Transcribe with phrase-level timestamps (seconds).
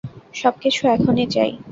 [0.33, 1.51] সবকিছু এখনি চাই।